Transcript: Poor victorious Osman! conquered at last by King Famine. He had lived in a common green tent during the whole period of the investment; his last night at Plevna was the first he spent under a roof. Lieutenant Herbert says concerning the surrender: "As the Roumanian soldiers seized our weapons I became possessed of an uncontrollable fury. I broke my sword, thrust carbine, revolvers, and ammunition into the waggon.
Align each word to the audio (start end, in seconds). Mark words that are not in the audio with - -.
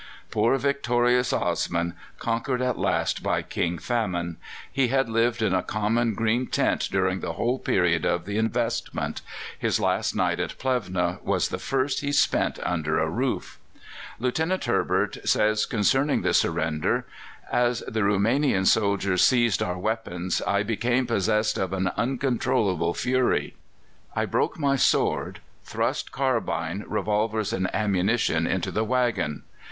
Poor 0.31 0.57
victorious 0.57 1.31
Osman! 1.31 1.93
conquered 2.17 2.59
at 2.59 2.79
last 2.79 3.21
by 3.21 3.43
King 3.43 3.77
Famine. 3.77 4.37
He 4.71 4.87
had 4.87 5.07
lived 5.07 5.43
in 5.43 5.53
a 5.53 5.61
common 5.61 6.15
green 6.15 6.47
tent 6.47 6.89
during 6.91 7.19
the 7.19 7.33
whole 7.33 7.59
period 7.59 8.03
of 8.03 8.25
the 8.25 8.39
investment; 8.39 9.21
his 9.59 9.79
last 9.79 10.15
night 10.15 10.39
at 10.39 10.57
Plevna 10.57 11.19
was 11.21 11.49
the 11.49 11.59
first 11.59 11.99
he 11.99 12.11
spent 12.11 12.57
under 12.63 12.97
a 12.99 13.07
roof. 13.07 13.59
Lieutenant 14.17 14.65
Herbert 14.65 15.19
says 15.23 15.67
concerning 15.67 16.23
the 16.23 16.33
surrender: 16.33 17.05
"As 17.51 17.81
the 17.87 18.03
Roumanian 18.03 18.65
soldiers 18.65 19.23
seized 19.23 19.61
our 19.61 19.77
weapons 19.77 20.41
I 20.47 20.63
became 20.63 21.05
possessed 21.05 21.59
of 21.59 21.73
an 21.73 21.89
uncontrollable 21.95 22.95
fury. 22.95 23.55
I 24.15 24.25
broke 24.25 24.57
my 24.57 24.77
sword, 24.77 25.41
thrust 25.63 26.11
carbine, 26.11 26.85
revolvers, 26.87 27.53
and 27.53 27.69
ammunition 27.71 28.47
into 28.47 28.71
the 28.71 28.83
waggon. 28.83 29.43